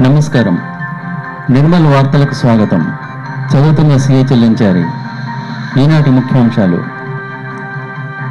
నమస్కారం. 0.00 0.58
నిర్మల్ 1.50 1.86
వార్తలకు 1.86 2.34
స్వాగతం. 2.34 2.92
చదువుతున్న 3.54 3.96
సిఏ 3.96 4.22
చెల్లించారి. 4.22 4.84
ఈనాటి 5.82 6.10
ముఖ్యాంశాలు. 6.10 6.84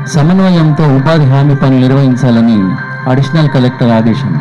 సమన్వయంతో 0.07 0.83
ఉపాధి 0.83 1.25
హామీ 1.25 1.55
పనులు 1.55 1.79
నిర్వహించాలని 1.79 2.75
అడిషనల్ 3.09 3.49
కలెక్టర్ 3.49 3.91
ఆదేశం. 3.91 4.33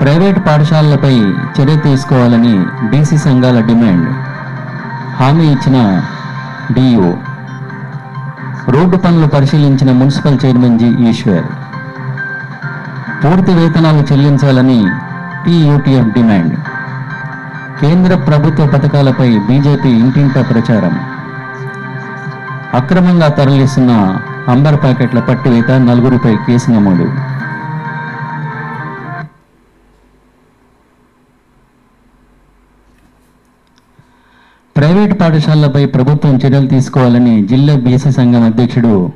ప్రైవేట్ 0.00 0.38
పాఠశాలలపై 0.38 1.18
చర్య 1.60 1.76
తీసుకోవాలని 1.76 2.66
బీసీ 2.82 3.18
సంఘాల 3.18 3.60
డిమాండ్. 3.60 4.08
హామీ 5.22 5.44
ఇచ్చిన 5.44 6.02
డిఈఓ. 6.72 7.12
రోడ్డు 8.68 8.96
పనులు 8.96 9.26
పరిశీలించిన 9.26 9.92
మున్సిపల్ 9.92 10.38
చైర్మన్ 10.44 10.78
జి 10.78 10.86
ఈశ్వర్. 10.86 11.44
పూర్తి 13.24 13.54
వేతనాలు 13.54 14.12
చెల్లించాలని 14.12 14.86
టీయూటీఎఫ్ 15.46 16.08
డిమాండ్. 16.08 16.54
కేంద్ర 17.80 18.14
ప్రభుత్వ 18.14 18.66
పథకాలపై 18.66 19.38
బీజేపీ 19.38 19.88
ఇంటింటా 19.88 20.42
ప్రచారం. 20.42 20.94
అక్రమంగా 22.74 23.28
తరలిస్తున్న 23.28 23.92
అంబర్ 24.48 24.82
ప్యాకెట్ల 24.82 25.20
పట్టివేత 25.20 25.70
నలుగురిపై 25.70 26.36
కేసు 26.36 26.70
నమోదు. 26.70 27.06
ప్రైవేటు 34.76 35.14
పాఠశాలలపై 35.14 35.86
ప్రభుత్వం 35.86 36.36
చర్యలు 36.36 36.66
తీసుకోవాలని 36.66 37.46
జిల్లా 37.46 37.74
బీసీ 37.74 38.10
సంఘం 38.10 38.42
అధ్యక్షుడు 38.42 39.12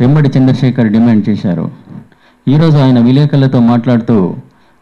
ఎమ్మడి 0.00 0.30
చంద్రశేఖర్ 0.36 0.88
డిమాండ్ 0.88 1.28
చేశారు. 1.28 1.70
ఈరోజు 2.48 2.76
ఆయన 2.76 2.98
విలేకరులతో 2.98 3.60
మాట్లాడుతూ 3.60 4.36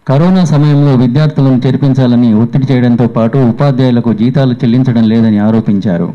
కరోనా 0.09 0.45
సమయంలో 0.45 0.95
విద్యార్థులను 0.95 1.59
చేర్పించాలని 1.67 2.35
ఒత్తిడి 2.35 2.67
చేయడంతో 2.73 3.07
పాటు 3.07 3.39
ఉపాధ్యాయులకు 3.39 4.13
జీతాలు 4.13 4.55
చెల్లించడం 4.55 5.05
లేదని 5.09 5.39
ఆరోపించారు. 5.39 6.15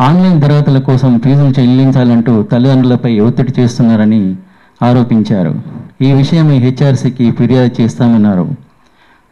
ఆన్లైన్ 0.00 0.42
తరగతుల 0.42 0.78
కోసం 0.78 1.20
ఫీజులు 1.24 1.60
చెల్లించాలంటూ 1.60 2.42
తల్లిదండ్రులపై 2.42 3.18
ఒత్తిడి 3.18 3.52
చేస్తున్నారని 3.60 4.36
ఆరోపించారు. 4.82 5.62
ఈ 6.02 6.12
విషయమై 6.12 6.58
హెచ్ఆర్సీకి 6.58 7.30
ఫిర్యాదు 7.30 7.82
చేస్తామన్నారు. 7.82 8.46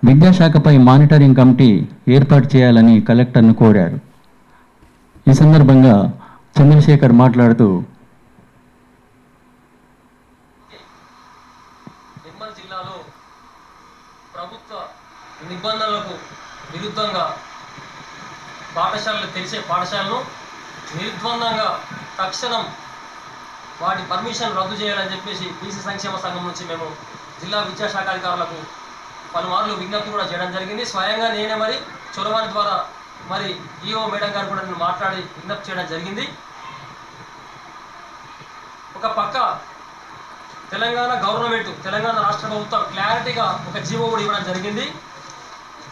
విద్యాశాఖపై 0.04 0.78
మానిటరింగ్ 0.90 1.36
కమిటీ 1.36 1.70
ఏర్పాటు 2.08 2.56
చేయాలని 2.56 3.00
కలెక్టర్ను 3.00 3.54
కోరారు. 3.54 3.98
ఈ 5.30 5.32
సందర్భంగా 5.32 5.96
చంద్రశేఖర్ 6.56 7.12
మాట్లాడుతూ 7.12 7.68
నిర్మల్ 12.24 12.54
జిల్లాలో 12.60 12.96
ప్రభుత్వ 14.34 14.76
నిబంధనలకు 15.50 16.14
విరుద్ధంగా 16.72 17.24
పాఠశాలలు 18.76 19.28
తెరిచే 19.34 19.58
పాఠశాలను 19.70 20.18
నిర్ద్వందంగా 20.98 21.68
తక్షణం 22.20 22.64
వాటి 23.82 24.02
పర్మిషన్ 24.12 24.56
రద్దు 24.58 24.74
చేయాలని 24.80 25.12
చెప్పేసి 25.14 25.46
బీసీ 25.60 25.80
సంక్షేమ 25.88 26.16
సంఘం 26.24 26.42
నుంచి 26.48 26.64
మేము 26.70 26.86
జిల్లా 27.40 27.60
విద్యాశాఖ 27.68 28.06
అధికారులకు 28.14 28.58
పలుమార్లు 29.34 29.72
విజ్ఞప్తి 29.80 30.12
కూడా 30.14 30.24
చేయడం 30.30 30.50
జరిగింది. 30.56 30.84
స్వయంగా 30.92 31.28
నేనే 31.36 31.56
మరి 31.62 31.76
చొరవాణి 32.16 32.48
ద్వారా 32.54 32.76
మరి 33.30 33.48
ఈఓ 33.88 34.02
మేడం 34.12 34.30
గారు 34.36 34.46
కూడా 34.52 34.62
నేను 34.66 34.80
మాట్లాడి 34.86 35.20
విజ్ఞప్తి 35.36 35.66
చేయడం 35.68 35.86
జరిగింది. 35.92 36.24
ఒక 38.98 39.06
పక్క 39.18 39.36
తెలంగాణ 40.72 41.12
గవర్నమెంట్ 41.24 41.70
తెలంగాణ 41.86 42.16
రాష్ట్ర 42.26 42.46
ప్రభుత్వం 42.52 42.84
క్లారిటీగా 42.92 43.46
ఒక 43.70 43.78
జీవో 43.88 44.04
కూడా 44.12 44.22
ఇవ్వడం 44.24 44.44
జరిగింది. 44.50 44.86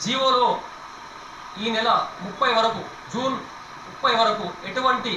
జీవోలో 0.02 0.46
ఈ 1.58 1.70
నెల 1.70 1.90
ముప్పై 2.22 2.50
వరకు 2.52 2.80
జూన్ 3.12 3.36
ముప్పై 3.86 4.12
వరకు 4.14 4.46
ఎటువంటి 4.64 5.12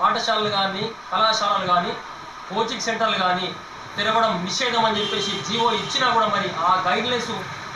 పాఠశాలలు 0.00 0.50
కానీ 0.50 0.84
కళాశాలలు 1.10 1.66
కానీ 1.66 1.92
కోచింగ్ 2.48 2.80
సెంటర్లు 2.80 3.18
కానీ 3.18 3.48
తెరవడం 3.96 4.32
నిషేధం 4.44 4.84
అని 4.84 4.98
చెప్పేసి 5.00 5.32
జీవో 5.48 5.68
ఇచ్చినా 5.80 6.08
కూడా 6.10 6.26
మరి 6.28 6.48
ఆ 6.62 6.72
గైడ్లైన్స్ 6.86 7.32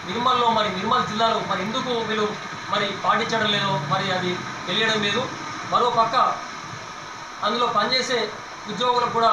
నిర్మల్లో 0.07 0.47
మరి 0.51 0.69
నిర్మల్ 0.71 1.07
జిల్లాలో 1.07 1.39
మరి 1.51 1.61
ఎందుకు 1.63 1.93
వీళ్ళు 2.09 2.27
మరి 2.71 2.87
పాటించడం 3.05 3.49
లేదో 3.51 3.73
మరి 3.91 4.07
అది 4.13 4.31
తెలియడం 4.67 4.99
లేదు. 5.03 5.23
మరో 5.73 5.89
పక్క 5.91 6.15
అందులో 7.45 7.67
పనిచేసే 7.77 8.19
ఉద్యోగులకు 8.69 9.13
కూడా 9.13 9.31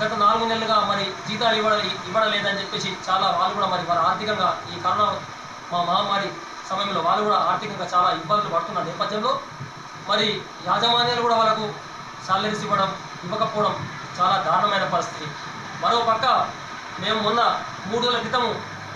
గత 0.00 0.12
నాలుగు 0.16 0.46
నెలలుగా 0.46 0.76
మరి 0.88 1.04
జీతాలు 1.28 1.56
ఇవ్వడం 1.56 1.80
ఇవ్వడం 2.08 2.30
లేదని 2.30 2.60
చెప్పేసి 2.60 2.90
చాలా 3.08 3.26
వాళ్ళు 3.30 3.54
కూడా 3.54 3.66
మరి 3.66 3.84
వారు 3.88 4.02
ఆర్థికంగా 4.08 4.48
ఈ 4.72 4.80
కరోనా 4.82 5.06
మా 5.72 5.78
మహమ్మారి 5.82 6.28
సమయంలో 6.70 7.00
వాళ్ళు 7.06 7.22
కూడా 7.26 7.38
ఆర్థికంగా 7.50 7.86
చాలా 7.94 8.08
ఇబ్బందులు 8.20 8.52
పడుతున్న 8.54 8.84
నేపథ్యంలో 8.90 9.32
మరి 10.10 10.26
యాజమాన్యాలు 10.68 11.22
కూడా 11.26 11.36
వాళ్ళకు 11.40 11.66
సాలరీస్ 12.26 12.64
ఇవ్వడం 12.66 12.90
ఇవ్వకపోవడం 13.26 13.74
చాలా 14.18 14.36
దారుణమైన 14.46 14.86
పరిస్థితి. 14.94 15.26
మరో 15.82 15.98
పక్క 16.10 16.26
మేము 17.02 17.18
మొన్న 17.26 17.40
మూడు 17.90 18.02
రోజుల 18.04 18.20
క్రితము 18.24 18.48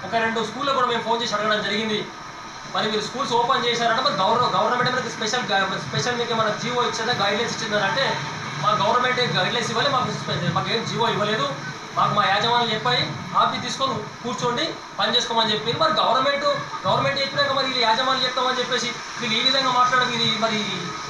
ఒక 0.06 0.14
రెండు 0.24 0.40
స్కూల్లో 0.48 0.72
కూడా 0.78 0.88
మేము 0.92 1.02
ఫోన్ 1.06 1.20
చేసి 1.22 1.34
అడగడం 1.36 1.62
జరిగింది. 1.66 1.98
మరి 2.74 2.86
మీరు 2.92 3.04
స్కూల్స్ 3.08 3.32
ఓపెన్ 3.38 3.64
చేశారంటే 3.66 4.02
మరి 4.06 4.16
గవర్న 4.22 4.44
గవర్నమెంట్ 4.56 4.92
మనకి 4.96 5.10
స్పెషల్ 5.16 5.44
స్పెషల్ 5.86 6.18
మీకు 6.20 6.32
ఏమైనా 6.34 6.52
జీవో 6.62 6.82
ఇచ్చిందా 6.90 7.14
గైడ్లైన్స్ 7.22 7.54
ఇచ్చిందా 7.56 7.80
అంటే 7.88 8.04
మా 8.62 8.70
గవర్నమెంట్ 8.82 9.20
గైడ్లైన్స్ 9.38 9.70
ఇవ్వాలి 9.72 9.90
మాకు 9.96 10.52
మాకు 10.56 10.68
ఏం 10.76 10.82
జీవో 10.90 11.08
ఇవ్వలేదు. 11.14 11.46
మాకు 11.96 12.12
మా 12.16 12.22
యాజమాన్యం 12.30 12.70
చెప్పాయి 12.74 13.02
ఆపి 13.40 13.62
తీసుకొని 13.64 13.94
కూర్చోండి 14.22 14.64
పని 14.98 15.14
చేసుకోమని 15.16 15.52
చెప్పి 15.52 15.72
మరి 15.82 15.92
గవర్నమెంట్ 16.00 16.46
గవర్నమెంట్ 16.86 17.20
చెప్పినాక 17.22 17.52
మరి 17.58 17.66
వీళ్ళు 17.68 17.82
యాజమాన్యం 17.86 18.24
చెప్తామని 18.26 18.60
చెప్పేసి 18.60 18.88
వీళ్ళు 19.20 19.34
ఈ 19.38 19.42
విధంగా 19.46 19.72
మాట్లాడి 19.78 20.06
వీళ్ళు 20.12 20.40
మరి 20.44 20.58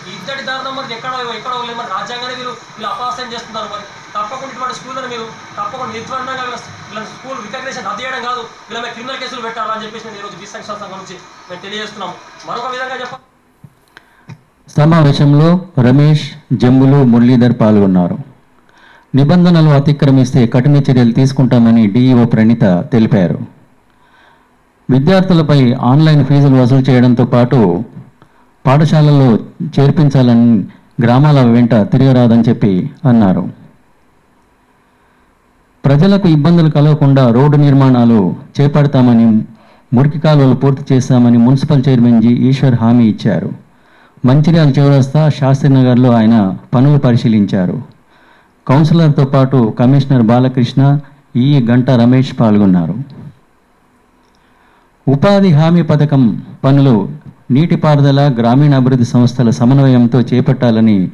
ఈ 0.06 0.12
ఇద్దటి 0.16 0.42
దారుణం 0.48 0.74
మరి 0.78 0.94
ఎక్కడ 0.96 1.12
ఎక్కడ 1.38 1.52
లేదు 1.68 1.78
మరి 1.80 1.90
రాజ్యాంగానే 1.96 2.34
వీళ్ళు 2.40 2.54
వీళ్ళు 2.74 2.88
అపాసం 2.92 3.32
చేస్తున్నారు 3.34 3.68
మరి. 3.74 3.84
తప్పకుండా 4.14 4.52
ఇటువంటి 4.52 4.76
స్కూళ్ళని 4.78 5.08
మీరు 5.14 5.26
తప్పకుండా 5.58 5.92
నిర్ద్వందంగా 5.96 6.44
వీళ్ళ 6.46 7.02
స్కూల్ 7.12 7.38
రికగ్నేషన్ 7.46 7.86
రద్దు 7.88 8.02
చేయడం 8.04 8.22
కాదు. 8.28 8.42
వీళ్ళ 8.68 8.78
మీద 8.82 8.92
క్రిమినల్ 8.96 9.20
కేసులు 9.22 9.44
పెట్టాలని 9.46 9.84
చెప్పేసి 9.84 10.06
నేను 10.06 10.18
ఈరోజు 10.20 10.36
బీసీ 10.40 10.52
సంక్షేమ 10.52 10.88
గురించి 10.94 11.16
మేము 11.50 11.62
తెలియజేస్తున్నాం 11.66 12.12
మరొక 12.48 12.72
విధంగా 12.74 12.98
చెప్పాలి 13.02 13.26
సమావేశంలో 14.68 15.48
రమేష్ 15.86 16.26
జంబులు 16.62 16.98
మురళీధర్ 17.12 17.54
పాల్గొన్నారు. 17.60 18.16
నిబంధనలు 19.14 19.68
అతిక్రమిస్తే 19.68 20.46
కఠిన 20.46 20.76
చర్యలు 20.76 21.12
తీసుకుంటామని 21.12 21.86
డీఈఓ 21.86 22.24
ప్రణీత 22.24 22.84
తెలిపారు. 22.92 23.38
విద్యార్థులపై 24.90 25.72
ఆన్లైన్ 25.72 26.24
ఫీజులు 26.24 26.56
వసూలు 26.56 26.90
చేయడంతో 26.90 27.24
పాటు 27.24 27.84
పాఠశాలల్లో 28.66 29.34
చేర్పించాలని 29.78 30.64
గ్రామాల 31.02 31.40
వెంట 31.40 31.74
తిరగరాదని 31.74 32.42
చెప్పి 32.48 32.90
అన్నారు. 33.08 33.48
ప్రజలకు 35.84 36.28
ఇబ్బందులు 36.28 36.70
కలగకుండా 36.70 37.30
రోడ్డు 37.30 37.56
నిర్మాణాలు 37.56 38.34
చేపడతామని 38.60 39.42
మురికి 39.94 40.18
కాలువలు 40.18 40.54
పూర్తి 40.54 40.94
చేస్తామని 40.94 41.38
మున్సిపల్ 41.38 41.82
చైర్మన్ 41.88 42.22
జి. 42.22 42.28
ఈశ్వర్ 42.28 42.74
హామీ 42.74 43.04
ఇచ్చారు. 43.08 43.52
మంచిర్యాల 44.24 44.68
చౌరస్తా 44.68 45.28
శాస్త్రినగర్లో 45.28 46.10
ఆయన 46.12 46.56
పనులు 46.74 46.98
పరిశీలించారు. 46.98 47.99
కౌన్సిలర్తో 48.70 49.24
పాటు 49.24 49.74
కమిషనర్ 49.78 50.22
బాలకృష్ణ 50.22 50.98
ఈ 51.36 51.66
గంట 51.70 51.90
రమేష్ 51.90 52.40
పాల్గొన్నారు. 52.40 52.94
ఉపాధి 55.08 55.48
హామీ 55.48 55.82
పథకం 55.82 56.42
పనులు 56.64 57.08
నీటిపారుదల 57.50 58.34
గ్రామీణాభివృద్ధి 58.38 59.04
సంస్థల 59.04 59.50
సమన్వయంతో 59.50 60.20
చేపట్టాలని 60.20 61.08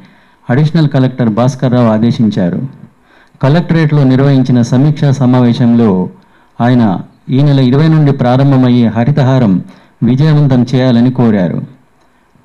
అడిషనల్ 0.49 0.89
కలెక్టర్ 0.89 1.29
భాస్కర్రావు 1.29 1.87
ఆదేశించారు. 1.87 2.61
కలెక్టరేట్లో 3.43 4.03
నిర్వహించిన 4.03 4.61
సమీక్షా 4.61 5.11
సమావేశంలో 5.11 6.09
ఆయన 6.61 6.99
ఈ 7.29 7.41
నెల 7.41 7.59
ఇరవై 7.59 7.87
నుండి 7.87 8.11
ప్రారంభమయ్యే 8.11 8.87
హరితహారం 8.87 9.63
విజయవంతం 10.03 10.65
చేయాలని 10.75 11.11
కోరారు. 11.11 11.61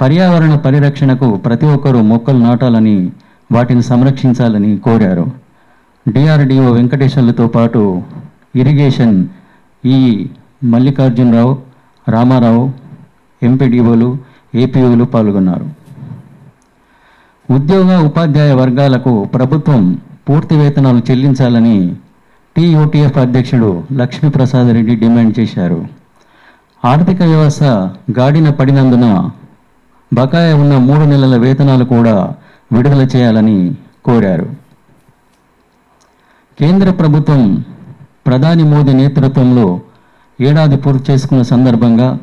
పర్యావరణ 0.01 0.55
పరిరక్షణకు 0.55 1.37
ప్రతి 1.37 1.67
ఒక్కరూ 1.67 2.03
మొక్కలు 2.03 2.39
నాటాలని 2.39 3.11
వాటిని 3.53 3.83
సంరక్షించాలని 3.83 4.71
కోరారు. 4.79 5.27
డిఆర్డిఓ 6.07 6.67
వెంకటేశ్వర్లతో 6.71 7.47
పాటు 7.47 7.81
ఇరిగేషన్ 8.61 9.17
ఈ 9.85 9.99
మల్లికార్జునరావు 10.65 11.53
రామారావు 12.07 12.65
ఎంపీడీఓలు 13.43 14.09
ఏపీఓలు 14.55 15.05
పాల్గొన్నారు. 15.05 15.67
ఉద్యోగ 17.51 17.91
ఉపాధ్యాయ 18.07 18.53
వర్గాలకు 18.53 19.13
ప్రభుత్వం 19.25 19.83
పూర్తి 20.29 20.55
వేతనాలు 20.57 21.01
చెల్లించాలని 21.11 21.79
టీయూటీఎఫ్ 22.57 23.19
అధ్యక్షుడు 23.19 23.71
లక్ష్మీప్రసాద్ 23.93 24.71
రెడ్డి 24.77 24.95
డిమాండ్ 24.97 25.41
చేశారు. 25.41 25.81
ఆర్థిక 26.85 27.23
వ్యవస్థ 27.23 27.65
గాడిన 28.19 28.51
పడినందున 28.51 29.07
బకాయ 30.13 30.53
ఉన్న 30.53 30.75
మూడు 30.89 31.05
నెలల 31.05 31.37
వేతనాలు 31.37 31.85
కూడా 31.85 32.17
విడుదల 32.73 33.09
చేయాలని 33.17 33.75
కోరారు. 34.05 34.55
కేంద్ర 36.61 36.91
ప్రభుత్వం 36.91 37.65
ప్రధాని 38.27 38.65
మోదీ 38.65 38.93
నేతృత్వంలో 38.93 39.81
ఏడాది 40.41 40.77
పూర్తి 40.77 41.13
చేసుకున్న 41.13 41.43
సందర్భంగా 41.43 42.19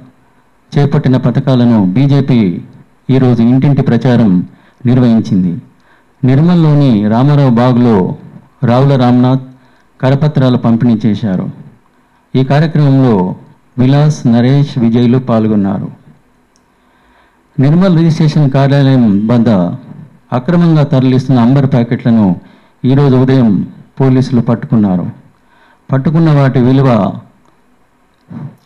చేపట్టిన 0.77 1.17
పథకాలను 1.17 1.85
బీజేపీ 1.85 2.61
ఈరోజు 3.09 3.41
ఇంటింటి 3.41 3.81
ప్రచారం 3.81 4.47
నిర్వహించింది. 4.85 5.61
నిర్మల్లోని 6.23 7.07
రామారావు 7.07 7.49
బాగ్లో 7.49 8.15
రావుల 8.63 8.95
రామ్నాథ్ 8.95 9.41
కరపత్రాలు 10.01 10.57
పంపిణీ 10.57 10.99
చేశారు. 11.05 11.49
ఈ 12.35 12.43
కార్యక్రమంలో 12.43 13.35
విలాస్ 13.77 14.27
నరేష్ 14.27 14.77
విజయ్లు 14.77 15.17
పాల్గొన్నారు. 15.17 15.91
నిర్మల్ 17.59 17.97
రిజిస్ట్రేషన్ 17.97 18.51
కార్యాలయం 18.51 19.27
వద్ద 19.27 19.49
అక్రమంగా 20.33 20.83
తరలిస్తున్న 20.83 21.39
అంబర్ 21.39 21.71
ప్యాకెట్లను 21.71 22.35
ఈరోజు 22.85 23.15
ఉదయం 23.15 23.67
పోలీసులు 24.01 24.41
పట్టుకున్నారు. 24.41 25.09
పట్టుకున్న 25.91 26.31
వాటి 26.31 26.59
విలువ 26.59 27.13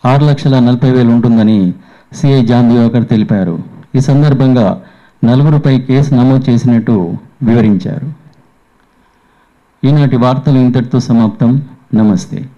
ఆరు 0.05 0.25
లక్షల 0.25 0.59
నలభై 0.59 0.91
వేలు 0.91 1.09
ఉంటుందని 1.09 1.73
సిఐ 2.13 2.45
జాన్ 2.45 2.71
దివాకర్ 2.71 3.07
తెలిపారు. 3.07 3.63
ఈ 3.95 3.99
సందర్భంగా 3.99 4.81
నలుగురుపై 5.25 5.79
కేసు 5.79 6.15
నమోదు 6.15 6.51
చేసినట్టు 6.51 7.17
వివరించారు. 7.43 8.13
ఈనాటి 9.87 10.15
వార్తలు 10.15 10.57
ఇంతటితో 10.57 10.99
సమాప్తం. 10.99 11.61
నమస్తే. 11.95 12.49